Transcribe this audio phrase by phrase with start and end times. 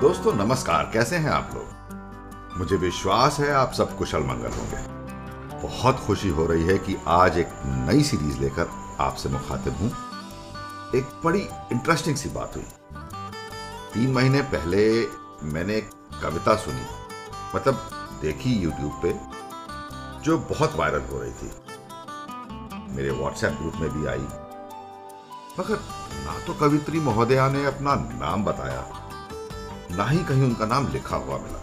[0.00, 1.66] दोस्तों, नमस्कार। कैसे हैं आप लोग?
[2.58, 4.76] मुझे विश्वास है आप सब कुशल मंगल होंगे।
[5.68, 9.90] बहुत खुशी हो रही है कि आज एक नई सीरीज़ लेकर आपसे मुखातिब हूँ।
[10.94, 12.64] एक बड़ी इंटरेस्टिंग सी बात हुई।
[13.94, 15.06] तीन महीने पहले
[15.42, 15.90] मैंने एक
[16.22, 16.86] कविता सुनी।
[17.56, 17.90] मतलब
[18.22, 19.20] देखी यूट्यूब पे,
[20.20, 21.52] जो बहुत वायरल हो रही थी।
[22.96, 24.26] मेरे व्हाट्सएप ग्रुप में भी आई।
[25.58, 25.80] मगर
[26.26, 29.04] ना तो कवित्री महोदया ने अपना नाम बताया।
[29.90, 31.58] ना ही कहीं उनका नाम लिखा हुआ मिला।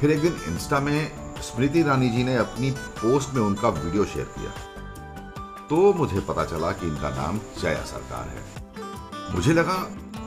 [0.00, 1.10] फिर एक दिन इंस्टा में
[1.42, 4.50] स्मृति रानी जी ने अपनी पोस्ट में उनका वीडियो शेयर किया।
[5.68, 9.74] तो मुझे पता चला कि इनका नाम जया सरकार है। मुझे लगा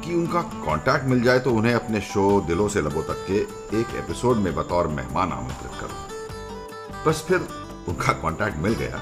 [0.04, 3.38] कि उनका कांटेक्ट मिल जाए तो उन्हें अपने शो दिलों से लबों तक के
[3.80, 7.48] एक एपिसोड में बतौर मेहमान आमंत्रित करूँ। बस फिर
[7.88, 9.02] उनका कांटेक्ट मिल गया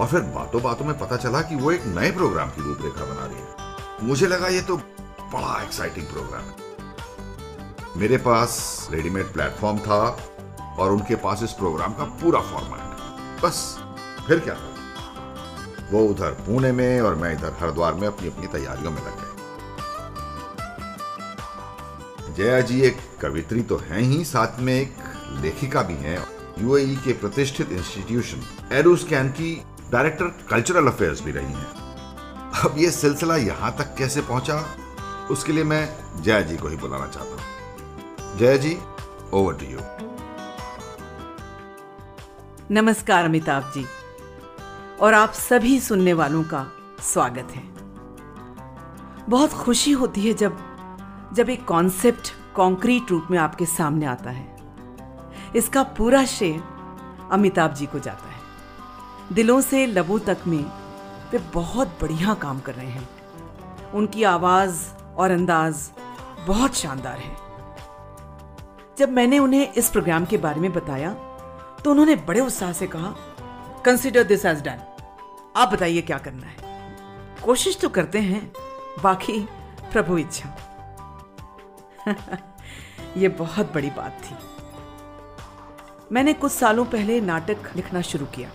[0.00, 3.26] और फिर बातों बातों में पता चला कि वो एक नए प्रोग्राम की रूपरेखा बना
[3.26, 6.65] रही है। मुझे लगा ये तो बड़ा एक्साइटिंग प्रोग्राम है।
[7.96, 9.98] मेरे पास रेडीमेड प्लेटफॉर्म था
[10.78, 13.78] और उनके पास इस प्रोग्राम का पूरा फॉर्मेट बस,
[14.26, 15.88] फिर क्या था?
[15.92, 19.34] वो उधर पुणे में और मैं इधर हरिद्वार में अपनी अपनी तैयारियों में लग गए।
[22.34, 24.94] जया जी एक कवित्री तो हैं ही, साथ में एक
[25.42, 26.18] लेखिका भी हैं।
[26.58, 28.42] यूएई के प्रतिष्ठित इंस्टीट्यूशन
[28.72, 29.54] एरोस्कैन की
[29.92, 31.70] डायरेक्टर कल्चरल अफेयर्स भी रही हैं।
[32.64, 34.64] अब ये सिलसिला यहाँ तक कैसे पहुँचा?
[35.30, 37.40] उसके लिए मैं जया जी को ही बुलाना चाहता हूँ।
[38.38, 38.78] Jaya ji
[39.32, 39.78] over to you
[42.70, 43.84] नमस्कार अमिताभ जी,
[45.00, 46.64] और आप सभी सुनने वालों का
[47.02, 47.62] स्वागत है।
[49.28, 50.58] बहुत खुशी होती है जब
[51.32, 54.56] जब एक कॉन्सेप्ट कॉन्क्रीट रूप में आपके सामने आता है।
[55.56, 56.60] इसका पूरा श्रेय
[57.32, 60.64] अमिताभ जी को जाता है। दिलों से लबों तक में
[61.32, 63.08] वे बहुत बढ़िया काम कर रहे हैं।
[63.92, 65.90] उनकी आवाज़ और अंदाज
[66.46, 67.45] बहुत शानदार है।
[68.98, 71.14] जब मैंने उन्हें इस प्रोग्राम के बारे में बताया
[71.84, 73.14] तो उन्होंने बड़े उत्साह से कहा
[73.84, 74.92] कंसिडर दिस एज डन
[75.56, 76.56] आप बताइए क्या करना है?
[77.44, 78.52] कोशिश तो करते हैं,
[79.02, 79.40] बाकी
[79.92, 80.56] प्रभु इच्छा।
[83.16, 84.34] ये बहुत बड़ी बात थी।
[86.12, 88.50] मैंने कुछ सालों पहले नाटक लिखना शुरू किया।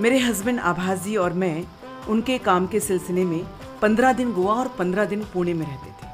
[0.00, 1.64] मेरे हस्बैंड आभास जी और मैं
[2.08, 3.46] उनके काम के सिलसिले में
[3.82, 6.10] पंद्रह दिन गोवा और पंद्रह दिन पुणे में रहते थे।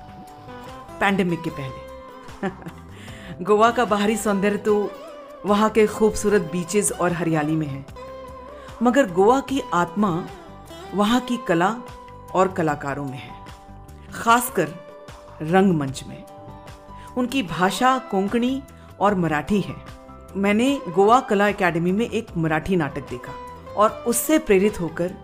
[1.00, 1.86] पैंडेमिक के पहले।
[3.42, 4.90] गोवा का बाहरी सौंदर्य तो
[5.46, 7.86] वहाँ के खूबसूरत बीचेस और हरियाली में है।
[8.82, 10.28] मगर गोवा की आत्मा
[10.94, 11.76] वहाँ की कला
[12.34, 13.34] और कलाकारों में है।
[14.14, 14.68] खासकर
[15.42, 16.24] रंगमंच में।
[17.16, 18.62] उनकी भाषा कोंकणी
[19.00, 19.74] और मराठी है।
[20.36, 23.32] मैंने गोवा कला एकेडमी में एक मराठी नाटक देखा
[23.72, 25.14] और उससे प्रेरित होकर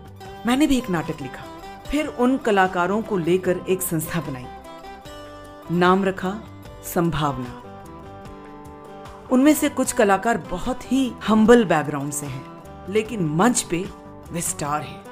[0.45, 1.43] मैंने भी एक नाटक लिखा।
[1.91, 4.45] फिर उन कलाकारों को लेकर एक संस्था बनाई।
[5.71, 6.39] नाम रखा
[6.93, 7.62] संभावना।
[9.33, 12.45] उनमें से कुछ कलाकार बहुत ही हम्बल बैकग्राउंड से हैं
[12.89, 13.89] लेकिन मंच पे
[14.31, 15.03] वे स्टार हैं।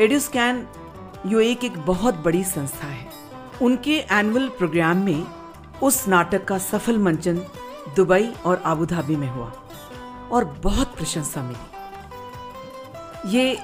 [0.00, 0.66] एड्यूस्कैन
[1.26, 3.08] यू एक, एक बहुत बड़ी संस्था है।
[3.62, 5.26] उनके एनुअल प्रोग्राम में
[5.82, 7.42] उस नाटक का सफल मंचन
[7.96, 9.52] दुबई और आबू धाबी में हुआ
[10.32, 13.58] और बहुत प्रशंसा मिली। ये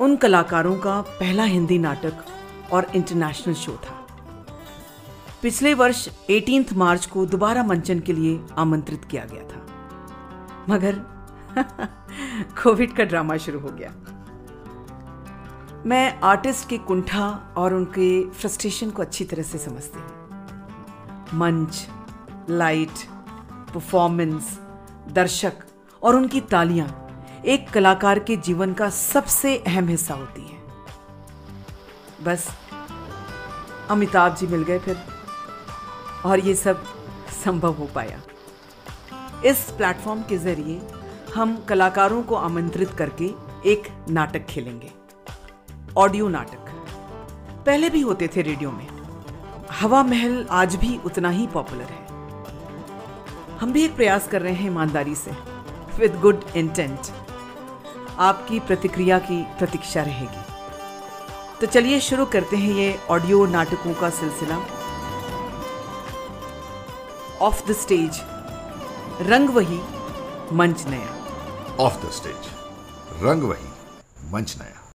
[0.00, 2.24] उन कलाकारों का पहला हिंदी नाटक
[2.72, 4.05] और इंटरनेशनल शो था।
[5.42, 9.66] पिछले वर्ष 18 मार्च को दोबारा मंचन के लिए आमंत्रित किया गया था।
[10.68, 10.98] मगर
[12.62, 13.94] कोविड का ड्रामा शुरू हो गया।
[15.86, 20.08] मैं आर्टिस्ट के कुंठा और उनके फ्रस्ट्रेशन को अच्छी तरह से समझती हूँ।
[21.34, 21.88] मंच,
[22.50, 22.92] लाइट
[23.74, 24.60] परफॉर्मेंस
[25.12, 25.52] दर्शक
[26.02, 27.08] और उनकी तालियाँ
[27.46, 30.58] एक कलाकार के जीवन का सबसे अहम हिस्सा होती है।
[32.24, 32.48] बस,
[33.90, 35.15] अमिताभ जी मिल गए फिर।
[36.26, 36.84] और ये सब
[37.44, 38.20] संभव हो पाया।
[39.44, 40.80] इस प्लेटफॉर्म के ज़रिए
[41.34, 43.24] हम कलाकारों को आमंत्रित करके
[43.66, 44.90] एक नाटक खेलेंगे।
[45.96, 46.72] ऑडियो नाटक।
[47.66, 48.86] पहले भी होते थे रेडियो में।
[49.72, 52.04] हवा महल आज भी उतना ही पॉपुलर है।
[53.58, 55.30] हम भी एक प्रयास कर रहे हैं ईमानदारी से।
[55.98, 56.98] विद गुड इंटेंट
[58.18, 60.44] आपकी प्रतिक्रिया की प्रतीक्षा रहेगी।
[61.60, 64.58] तो चलिए शुरू करते हैं ये ऑडियो नाटकों का सिलसिला।
[67.40, 68.20] ऑफ़ द स्टेज
[69.20, 69.80] रंग वही
[70.52, 72.48] मंच नया ऑफ़ द स्टेज
[73.22, 73.68] रंग वही
[74.32, 74.92] मंच नया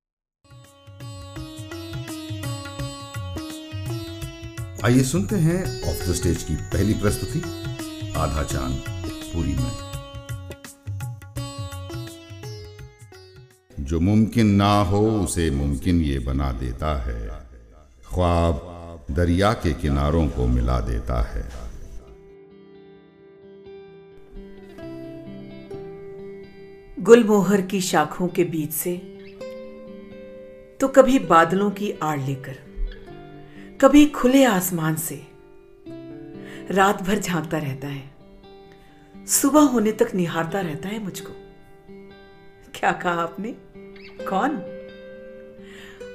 [4.86, 7.40] आइए सुनते हैं ऑफ़ द स्टेज की पहली प्रस्तुति,
[8.18, 8.84] आधा चाँद,
[9.34, 9.72] पूरी में।
[13.80, 17.28] जो मुमकिन ना हो, उसे मुमकिन ये बना देता है।
[18.14, 21.71] ख्वाब दरिया के किनारों को मिला देता है।
[27.02, 28.96] गुलमोहर की शाखों के बीच से
[30.82, 32.58] तो कभी बादलों की आड़ लेकर,
[33.82, 35.16] कभी खुले आसमान से,
[36.72, 38.12] रात भर झांकता रहता है।
[39.28, 41.34] सुबह होने तक निहारता रहता है मुझको।
[42.76, 43.56] क्या कहा आपने?
[44.26, 44.58] कौन?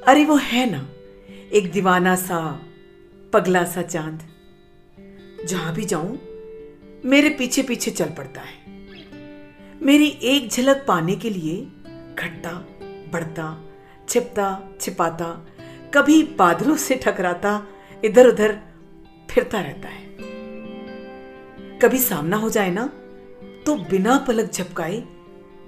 [0.06, 0.88] अरे वो है ना,
[1.52, 2.40] एक दीवाना सा,
[3.32, 4.22] पगला सा चाँद।
[5.46, 6.18] जहाँ भी जाऊँ,
[7.04, 8.65] मेरे पीछे पीछे चल पड़ता है।
[9.82, 11.56] मेरी एक झलक पाने के लिए
[12.14, 12.52] घटता,
[13.12, 13.64] बढ़ता,
[14.08, 15.46] छिपता, छिपाता,
[15.94, 17.66] कभी बादलों से टकराता
[18.04, 18.58] इधर उधर
[19.30, 20.06] फिरता रहता है।
[21.78, 22.86] कभी सामना हो जाए ना
[23.66, 25.02] तो बिना पलक झपकाए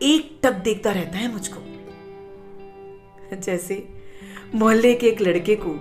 [0.03, 1.61] एक टक देखता रहता है मुझको।
[3.37, 3.89] जैसे
[4.55, 5.75] मोहल्ले के एक लड़के को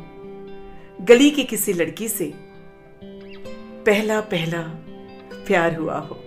[1.06, 2.34] गली की किसी लड़की से
[3.86, 4.62] पहला पहला
[5.48, 6.24] प्यार हुआ हो।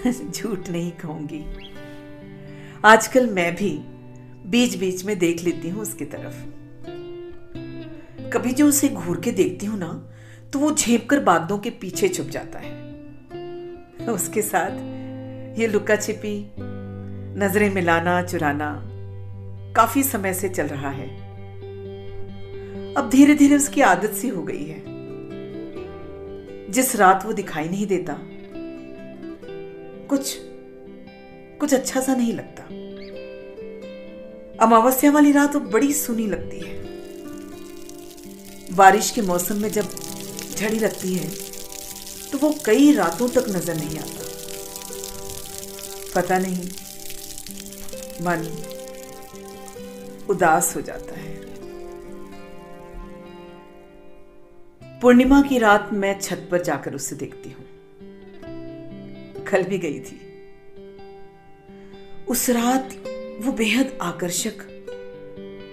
[0.30, 1.44] झूठ नहीं कहूँगी।
[2.84, 3.70] आजकल मैं भी
[4.46, 6.44] बीच बीच में देख लेती हूँ उसकी तरफ़।
[8.30, 10.10] कभी जो उसे घूर के देखती हूँ ना
[10.52, 12.72] तो वो झेप कर बागदों के पीछे छुप जाता है।
[14.08, 14.70] उसके साथ
[15.58, 16.52] ये लुका छिपी,
[17.38, 18.82] नज़रें मिलाना, चुराना,
[19.76, 21.08] काफ़ी समय से चल रहा है।
[22.94, 24.82] अब धीरे धीरे उसकी आदत सी हो गई है।
[26.70, 28.12] जिस रात वो दिखाई नहीं देता
[30.10, 30.36] कुछ
[31.60, 32.62] कुछ अच्छा सा नहीं लगता।
[34.58, 36.78] अमावस्या वाली रात तो बड़ी सुनी लगती है।
[38.76, 39.86] बारिश के मौसम में जब
[40.56, 41.28] झड़ी लगती है
[42.32, 44.24] तो वो कई रातों तक नज़र नहीं आता।
[46.14, 46.68] पता नहीं,
[48.22, 48.46] मन
[50.30, 51.34] उदास हो जाता है।
[55.02, 57.64] पूर्णिमा की रात मैं छत पर जाकर उसे देखती हूँ।
[59.50, 60.20] कल भी गई थी।
[62.28, 62.94] उस रात
[63.40, 64.54] वो बेहद आकर्षक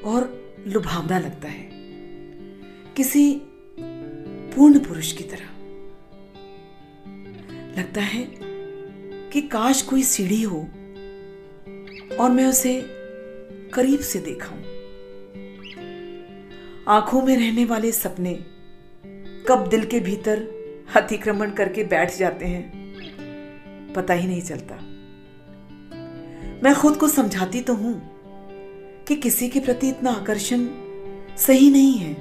[0.05, 0.21] और
[0.67, 1.69] लुभावना लगता है।
[2.95, 3.41] किसी
[4.53, 5.47] पूर्ण पुरुष की तरह।
[7.77, 8.27] लगता है
[9.29, 10.59] कि काश कोई सीढ़ी हो
[12.19, 12.81] और मैं उसे
[13.73, 14.63] करीब से देखाऊं
[16.87, 18.33] आँखों में रहने वाले सपने
[19.47, 20.47] कब दिल के भीतर
[20.95, 22.76] अतिक्रमण करके बैठ जाते हैं।
[23.97, 24.75] पता ही नहीं चलता।
[26.63, 27.93] मैं खुद को समझाती तो हूँ
[29.07, 30.67] कि किसी के प्रति इतना आकर्षण
[31.37, 32.13] सही नहीं है।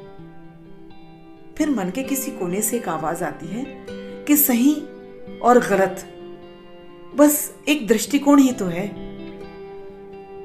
[1.58, 3.64] फिर मन के किसी कोने से एक आवाज़ आती है
[4.24, 4.74] कि सही
[5.38, 6.06] और गलत।
[7.16, 8.86] बस एक दृष्टिकोण ही तो है।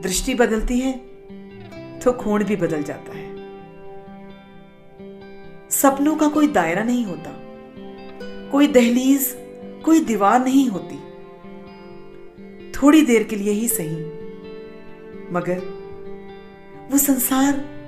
[0.02, 0.92] दृष्टि बदलती है
[2.00, 3.30] तो कोण भी बदल जाता है।
[5.72, 7.32] सपनों का कोई दायरा नहीं होता।
[8.52, 9.28] कोई दहलीज,
[9.86, 11.01] कोई दीवार नहीं होती।
[12.82, 13.96] थोड़ी देर के लिए ही सही।
[15.34, 15.60] मगर
[16.92, 17.82] वो संसार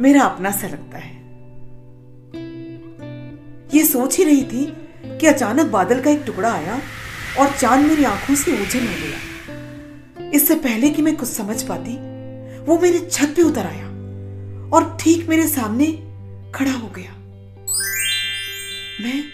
[0.00, 1.20] मेरा अपना सा लगता है।
[3.74, 4.72] ये सोच ही रही थी
[5.18, 6.80] कि अचानक बादल का एक टुकड़ा आया
[7.38, 11.94] और चाँद मेरी आँखों से ओझल हो गया। इससे पहले कि मैं कुछ समझ पाती,
[12.60, 13.86] वो मेरे छत पे उतर आया
[14.70, 15.86] और ठीक मेरे सामने
[16.54, 17.12] खड़ा हो गया।
[19.00, 19.24] मैं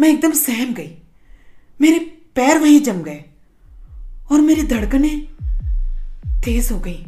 [0.00, 0.90] मैं एकदम सहम गई।
[1.80, 3.24] मेरे पैर वहीं जम गए
[4.32, 5.26] और मेरी धड़कनें
[6.44, 7.04] तेज हो गई।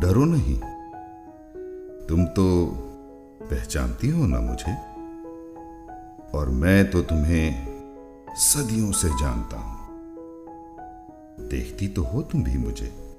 [0.00, 0.56] डरो नहीं।
[2.06, 2.66] तुम तो
[3.42, 4.72] पहचानती हो ना मुझे।
[6.38, 7.70] और मैं तो तुम्हें
[8.30, 9.80] सदियों से जानता हूँ।
[11.48, 13.09] देखती तो हो तुम भी मुझे।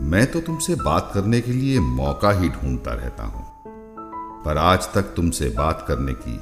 [0.00, 3.42] मैं तो तुमसे बात करने के लिए मौका ही ढूंढता रहता हूँ।
[4.44, 6.36] पर आज तक तुमसे बात करने की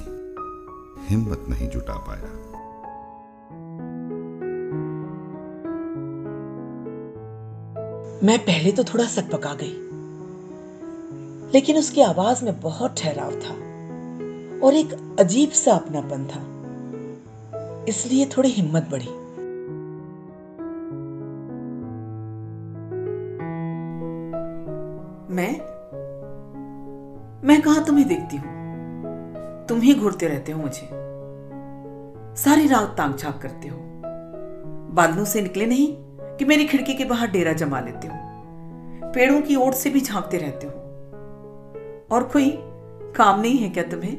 [1.09, 2.31] हिम्मत नहीं जुटा पाया।
[8.23, 9.75] मैं पहले तो थोड़ा सकपका गई,
[11.53, 13.55] लेकिन उसकी आवाज़ में बहुत ठहराव था
[14.67, 16.43] और एक अजीब सा अपनापन था।
[17.89, 19.28] इसलिए थोड़ी हिम्मत बढ़ी।
[25.39, 25.59] मैं?
[27.47, 28.47] मैं कहा तुम्हें देखती हूँ?
[29.67, 30.89] तुम ही घूरते रहते हो मुझे।
[32.43, 33.79] सारी रात तांग छाप करते हो।
[34.95, 35.97] बादलों से निकले नहीं
[36.37, 38.15] कि मेरी खिड़की के बाहर डेरा जमा लेते हो।
[39.13, 40.73] पेड़ों की ओर से भी झांकते रहते हो।
[42.11, 42.51] और कोई
[43.17, 44.19] काम नहीं है क्या तुम्हें?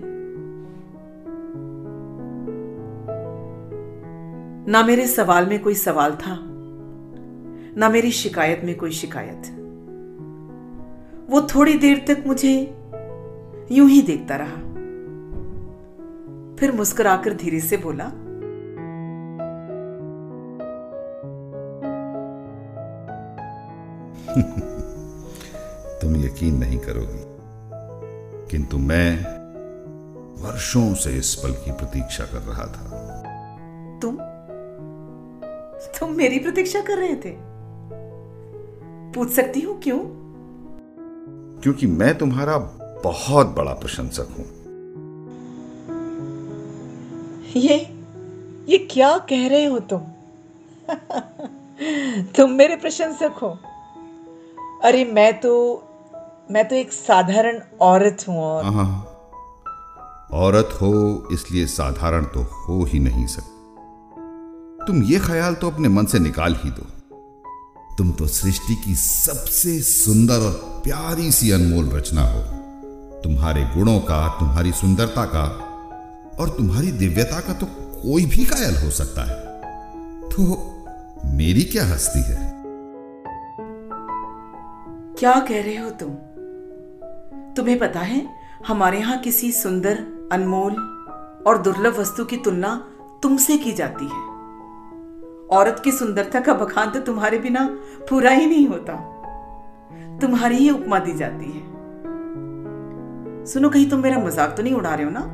[4.68, 6.40] ना मेरे सवाल में कोई सवाल था,
[7.78, 9.56] ना मेरी शिकायत में कोई शिकायत।
[11.29, 12.75] वो थोड़ी देर तक मुझे
[13.71, 14.55] यूँ ही देखता रहा।
[16.55, 18.05] फिर मुस्कुराकर धीरे से बोला
[26.01, 27.24] तुम यकीन नहीं करोगी
[28.51, 29.21] किंतु मैं
[30.43, 32.83] वर्षों से इस पल की प्रतीक्षा कर रहा था।
[34.00, 34.17] तुम
[36.00, 37.36] तुम मेरी प्रतीक्षा कर रहे थे?
[39.13, 40.19] पूछ सकती हूँ क्यों?
[41.63, 42.58] क्योंकि मैं तुम्हारा
[43.04, 44.46] बहुत बड़ा प्रशंसक हूँ।
[47.56, 47.78] ये
[48.70, 50.01] ये क्या कह रहे हो तुम?
[52.38, 53.60] तुम मेरे प्रशंसक हो।
[54.84, 55.54] अरे मैं तो
[56.51, 59.06] मैं तो एक साधारण औरत हूँ और हाँ
[60.34, 63.58] औरत हो इसलिए साधारण तो हो ही नहीं सकती।
[64.86, 66.86] तुम ये ख्याल तो अपने मन से निकाल ही दो।
[67.98, 72.41] तुम तो सृष्टि की सबसे सुंदर और प्यारी सी अनमोल रचना हो।
[73.22, 75.43] तुम्हारे गुणों का, तुम्हारी सुंदरता का
[76.39, 79.62] और तुम्हारी दिव्यता का तो कोई भी कायल हो सकता है।
[80.29, 80.43] तो
[81.25, 82.53] मेरी क्या हस्ती है?
[85.19, 86.10] क्या कह रहे हो तुम?
[87.53, 88.29] तुम्हें पता है,
[88.67, 90.74] हमारे यहाँ किसी सुंदर, अनमोल
[91.48, 92.88] और दुर्लभ वस्तु की तुलना
[93.24, 94.24] तुमसे की जाती है।
[95.48, 97.79] औरत की सुंदरता का बखान तो तुम्हारे बिना
[98.10, 99.15] पूरा ही नहीं होता।
[100.22, 101.62] तुम्हारी ही उपमा दी जाती है।
[103.46, 105.26] सुनो, कहीं तुम मेरा मज़ाक तो नहीं उड़ा रहे हो ना?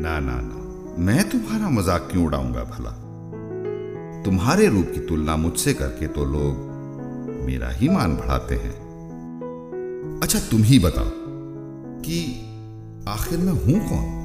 [0.00, 0.56] ना ना ना।
[0.98, 2.90] मैं तुम्हारा मज़ाक क्यों उड़ाऊँगा भला?
[4.22, 6.54] तुम्हारे रूप की तुलना मुझसे करके तो लोग
[7.46, 8.74] मेरा ही मान बढ़ाते हैं।
[10.22, 11.10] अच्छा तुम ही बताओ
[12.00, 12.20] कि
[13.08, 14.22] आखिर में हूँ कौन?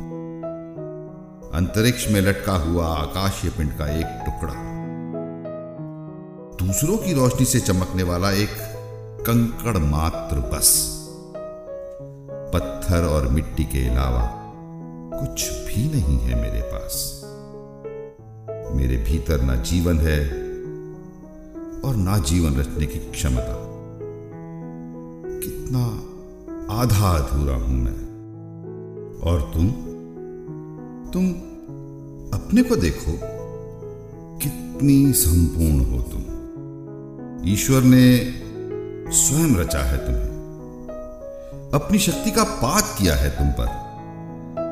[1.54, 4.54] अंतरिक्ष में लटका हुआ आकाशीय पिंड का एक टुकड़ा।
[6.58, 8.50] दूसरों की रोशनी से चमकने वाला एक
[9.20, 11.00] कंकड़ मात्र बस।
[12.54, 14.36] पत्थर और मिट्टी के अलावा
[15.20, 17.22] कुछ भी नहीं है मेरे पास।
[18.76, 20.30] मेरे भीतर ना जीवन है
[21.82, 23.66] और ना जीवन रचने की क्षमता।
[25.40, 25.86] कितना
[26.74, 28.10] आधा अधूरा हूँ मैं।
[29.20, 29.70] और तुम?
[31.14, 31.30] तुम
[32.40, 33.20] अपने को देखो,
[34.38, 36.22] कितनी संपूर्ण हो तुम।
[37.50, 38.18] ईश्वर ने
[39.12, 40.40] स्वयं रचा है तुम्हें।
[41.74, 43.68] अपनी शक्ति का पात किया है तुम पर,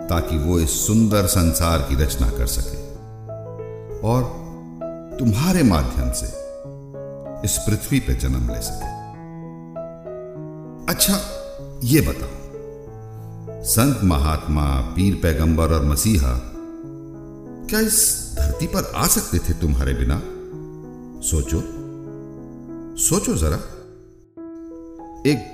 [0.10, 2.78] ताकि वो इस सुंदर संसार की रचना कर सके।
[4.08, 4.24] और
[5.20, 6.26] तुम्हारे माध्यम से
[7.46, 8.96] इस पृथ्वी पर जन्म ले सके।
[10.94, 11.20] अच्छा
[11.84, 14.66] ये बताओ, संत महात्मा
[14.96, 16.40] पीर पैगंबर और मसीहा,
[17.70, 20.22] क्या इस धरती पर आ सकते थे तुम्हारे बिना?
[21.22, 21.62] सोचो
[22.98, 23.60] सोचो जरा।
[25.26, 25.54] एक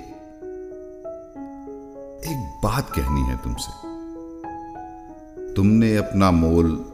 [2.26, 3.94] एक बात कहनी है तुमसे।
[5.54, 6.92] तुमने अपना मोल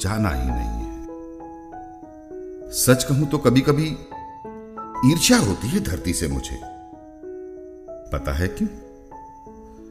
[0.00, 1.06] जाना ही नहीं है।
[2.72, 3.98] सच कहूँ तो कभी कभी
[5.12, 6.60] ईर्ष्या होती है धरती से मुझे।
[8.12, 8.68] पता है क्यों?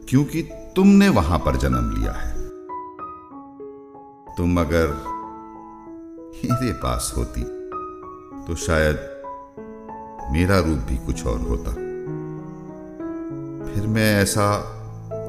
[0.09, 0.41] क्योंकि
[0.75, 2.35] तुमने वहाँ पर जन्म लिया है।
[4.37, 4.87] तुम अगर
[6.45, 7.43] मेरे पास होती
[8.47, 8.95] तो शायद
[10.35, 11.71] मेरा रूप भी कुछ और होता।
[13.73, 14.57] फिर मैं ऐसा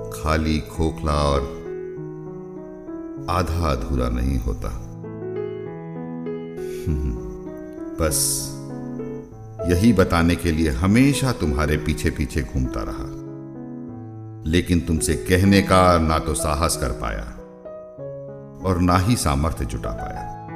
[0.08, 1.40] खाली, खोखला और
[3.30, 4.68] आधा अधूरा नहीं होता।
[8.00, 8.48] बस
[9.72, 13.06] यही बताने के लिए हमेशा तुम्हारे पीछे पीछे घूमता रहा।
[14.50, 17.24] लेकिन तुमसे कहने का ना तो साहस कर पाया
[18.68, 20.46] और ना ही सामर्थ्य जुटा पाया।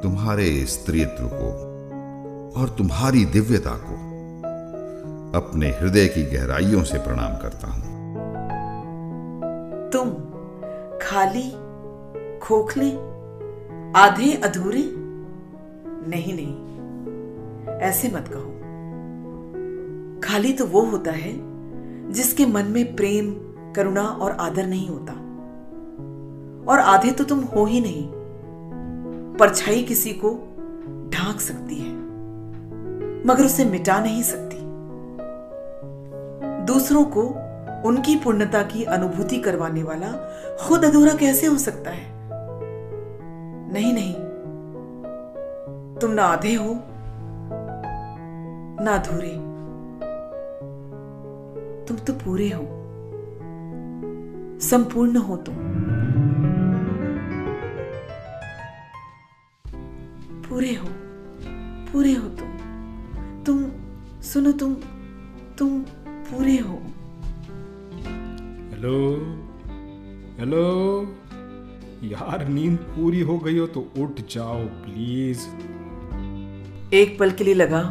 [0.00, 1.69] तुम्हारे स्त्रीत्व को
[2.56, 3.94] और तुम्हारी दिव्यता को
[5.38, 7.88] अपने हृदय की गहराइयों से प्रणाम करता हूँ।
[9.90, 10.10] तुम
[11.02, 11.50] खाली,
[12.38, 12.90] खोखले,
[14.00, 14.82] आधे अधूरे?
[16.08, 18.48] नहीं नहीं, ऐसे मत कहो।
[20.20, 21.32] खाली तो वो होता है
[22.12, 23.30] जिसके मन में प्रेम,
[23.72, 25.12] करुणा और आदर नहीं होता।
[26.72, 28.08] और आधे तो तुम हो ही नहीं,
[29.38, 30.30] परछाई किसी को
[31.12, 31.99] ढांक सकती है।
[33.26, 34.56] मगर उसे मिटा नहीं सकती।
[36.64, 37.22] दूसरों को
[37.88, 40.12] उनकी पूर्णता की अनुभूति करवाने वाला
[40.60, 42.12] खुद अधूरा कैसे हो सकता है?
[43.72, 44.14] नहीं नहीं।
[45.96, 46.80] तुम ना आधे हो,
[48.84, 49.50] ना अधूरे।
[51.86, 52.62] तुम तो पूरे हो।
[54.60, 55.54] संपूर्ण हो तुम।
[60.42, 60.86] पूरे हो
[61.92, 62.49] पूरे हो तुम।
[64.32, 64.74] सुनो तुम
[65.58, 65.78] तुम
[66.26, 66.74] पूरे हो।
[68.70, 68.98] हेलो
[70.38, 70.60] हेलो
[72.02, 75.46] यार नींद पूरी हो गई हो तो उठ जाओ प्लीज़
[76.94, 77.82] एक पल के लिए लगा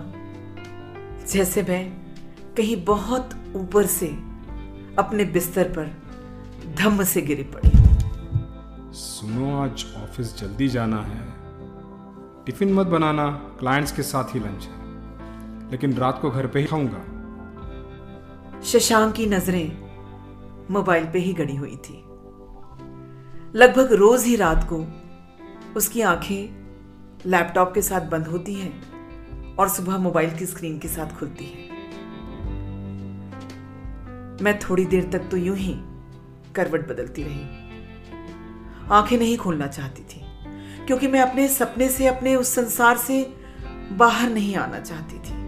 [1.34, 1.84] जैसे मैं
[2.58, 4.08] कहीं बहुत ऊपर से
[5.00, 5.93] अपने बिस्तर पर
[6.77, 7.69] धम्म से गिरी पड़ी।
[8.93, 11.22] सुनो आज ऑफ़िस जल्दी जाना है।
[12.46, 13.29] टिफ़िन मत बनाना
[13.60, 14.78] क्लाइंट्स के साथ ही लंच है।
[15.71, 19.77] लेकिन रात को घर पे ही खाऊँगा। शशांक की नज़रें
[20.71, 21.97] मोबाइल पे ही गड़ी हुई थी।
[23.55, 24.85] लगभग रोज ही रात को
[25.75, 26.59] उसकी आँखें
[27.25, 31.67] लैपटॉप के साथ बंद होती हैं और सुबह मोबाइल की स्क्रीन के साथ खुलती है।
[34.43, 35.73] मैं थोड़ी देर तक तो यूँ ही
[36.55, 37.41] करवट बदलती रही।
[38.91, 40.21] आँखें नहीं खोलना चाहती थी,
[40.85, 43.21] क्योंकि मैं अपने सपने से, अपने उस संसार से
[43.91, 45.38] बाहर नहीं आना चाहती थी।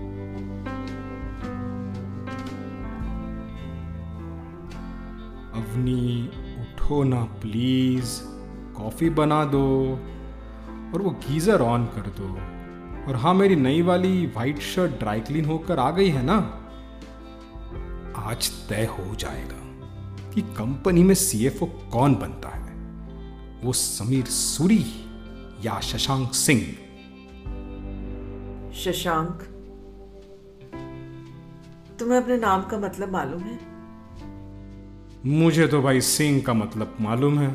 [5.82, 6.28] अवनी
[6.62, 8.20] उठो ना प्लीज़
[8.78, 9.68] कॉफ़ी बना दो,
[10.94, 12.28] और वो गीजर ऑन कर दो।
[13.08, 16.38] और हाँ मेरी नई वाली वाइट शर्ट ड्राई क्लीन होकर आ गई है ना?
[18.16, 19.60] आज तय हो जाएगा
[20.32, 22.76] कि कंपनी में सीएफओ कौन बनता है।
[23.64, 24.86] वो समीर सूरी
[25.66, 26.62] या शशांक सिंह।
[28.74, 29.42] शशांक,
[32.00, 33.71] तुम्हें अपने नाम का मतलब मालूम है?
[35.26, 37.50] मुझे तो भाई सिंह का मतलब मालूम है।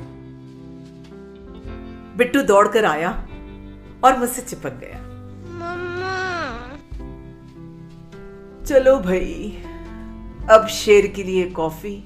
[2.17, 3.11] बिट्टू दौड़कर आया
[4.05, 4.99] और मुझसे चिपक गया।
[8.65, 9.51] चलो भाई
[10.51, 11.97] अब शेर के लिए कॉफ़ी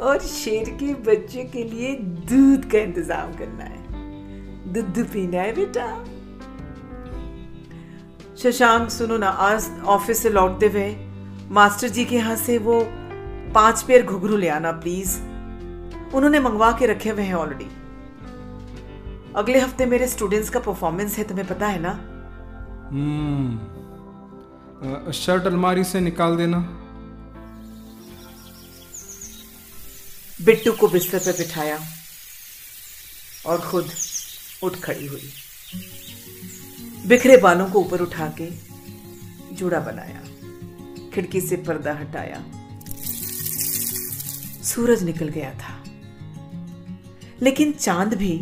[0.00, 1.94] और शेर के बच्चे के लिए
[2.30, 5.86] दूध का इंतज़ाम करना है। दूध पीना है बेटा।
[8.36, 10.94] शशांक सुनो ना आज ऑफ़िस से लौटते हुए
[11.50, 12.80] मास्टर जी के यहाँ से वो
[13.54, 15.16] पाँच पेयर घुघरू ले आना प्लीज़
[16.14, 17.64] उन्होंने मंगवा के रखे हुए हैं ऑलरेडी
[19.36, 21.90] अगले हफ़्ते मेरे स्टूडेंट्स का परफॉर्मेंस है तुम्हें पता है ना?
[22.90, 23.72] हम्म।
[25.12, 26.58] शर्ट अलमारी से निकाल देना।
[30.44, 31.78] बिट्टू को बिस्तर पर बिठाया
[33.46, 33.90] और खुद
[34.62, 35.32] उठ खड़ी हुई।
[37.06, 38.50] बिखरे बालों को ऊपर उठा के
[39.54, 40.20] जूड़ा बनाया
[41.14, 42.42] खिड़की से पर्दा हटाया।
[44.64, 45.82] सूरज निकल गया था।
[47.42, 48.36] लेकिन चाँद भी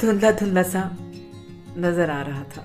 [0.00, 0.88] धुंधला धुंधला सा
[1.78, 2.64] नज़र आ रहा था।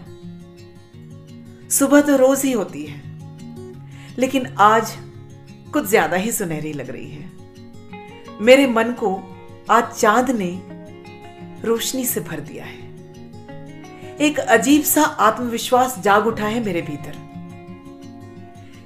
[1.69, 3.01] सुबह तो रोज ही होती है,
[4.17, 4.91] लेकिन आज
[5.73, 7.29] कुछ ज़्यादा ही सुनहरी लग रही है।
[8.41, 9.15] मेरे मन को
[9.69, 10.51] आज चाँद ने
[11.65, 12.89] रोशनी से भर दिया है।
[14.19, 17.15] एक अजीब सा आत्मविश्वास जाग उठा है मेरे भीतर।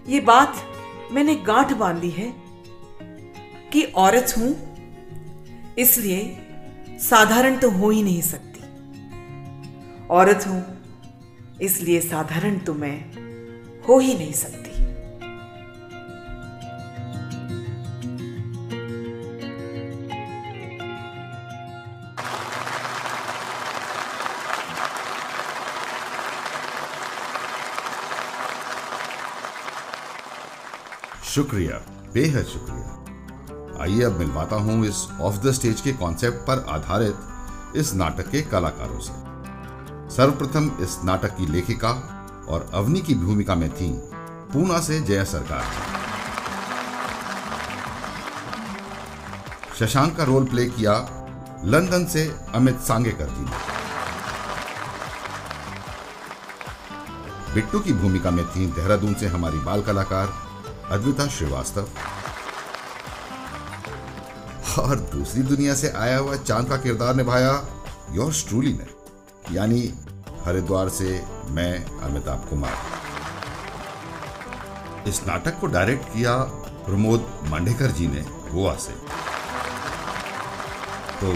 [0.07, 0.55] ये बात
[1.11, 2.33] मैंने गांठ बाँध ली है
[3.75, 4.49] कि औरत हूँ,
[5.77, 6.19] इसलिए
[7.01, 8.61] साधारण तो हो ही नहीं सकती।
[10.09, 10.61] औरत हूँ,
[11.61, 12.97] इसलिए साधारण तो मैं
[13.87, 14.63] हो ही नहीं सकती।
[31.25, 31.77] शुक्रिया,
[32.13, 32.84] बेहद शुक्रिया।
[33.85, 38.41] आइए अब मिलवाता हूँ इस ऑफ़ द स्टेज के कॉन्सेप्ट पर आधारित इस नाटक के
[38.41, 39.13] कलाकारों से।
[40.15, 41.91] सर्वप्रथम इस नाटक की लेखिका
[42.49, 43.89] और अवनी की भूमिका में थी
[44.53, 45.63] पूना से जया सरकार।
[49.79, 50.95] शशांक का रोल प्ले किया
[51.65, 53.45] लंदन से अमित सांगेकर जी
[57.53, 60.33] बिट्टू की भूमिका में थी देहरादून से हमारी बाल कलाकार
[60.91, 61.87] अद्विता श्रीवास्तव।
[64.77, 67.51] और दूसरी दुनिया से आया हुआ चाँद का किरदार निभाया
[68.11, 68.87] योर्स ट्रूली ने,
[69.51, 69.81] यानी
[70.45, 72.77] हरिद्वार से मैं अमिताभ कुमार।
[75.07, 76.37] इस नाटक को डायरेक्ट किया
[76.85, 78.93] प्रमोद मांडेकर जी ने गोवा से।
[81.21, 81.31] तो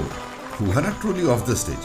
[0.59, 1.83] हुआ ना ट्रूली ऑफ़ द स्टेज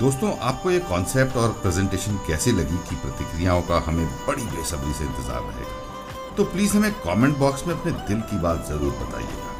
[0.00, 5.04] दोस्तों, आपको ये कॉन्सेप्ट और प्रेजेंटेशन कैसी लगी की प्रतिक्रियाओं का हमें बड़ी बेसब्री से
[5.04, 6.34] इंतज़ार रहेगा?
[6.36, 9.56] तो प्लीज़ हमें कमेंट बॉक्स में अपने दिल की बात ज़रूर बताइएगा।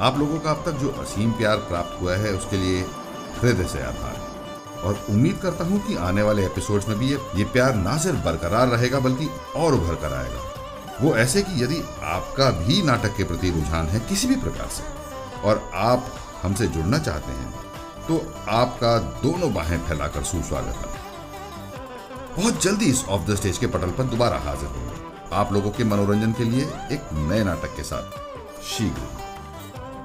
[0.00, 2.80] आप लोगों का अब तक जो असीम प्यार प्राप्त हुआ है, उसके लिए
[3.34, 4.22] हृदय से आभार।
[4.84, 8.24] और उम्मीद करता हूँ कि आने वाले एपिसोड्स में भी ये ये प्यार ना सिर्फ़
[8.24, 10.40] बरकरार रहेगा, बल्कि और उभर कर आएगा।
[11.00, 14.82] वो ऐसे कि यदि आपका भी नाटक के प्रति रुझान है किसी भी प्रकार से,
[15.42, 17.52] और आप हमसे जुड़ना चाहते हैं
[18.08, 18.16] तो
[18.52, 21.02] आपका दोनों बाहें फैलाकर सुस्वागत है।
[22.36, 25.02] बहुत जल्दी इस ऑफ़ द स्टेज के पटल पर दोबारा हाजिर होंगे।
[25.32, 28.18] आप लोगों के मनोरंजन के लिए एक नए नाटक के साथ
[28.66, 29.06] शीघ्र।